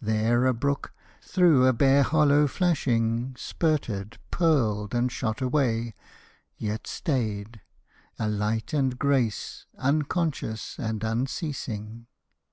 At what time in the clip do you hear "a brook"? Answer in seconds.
0.46-0.92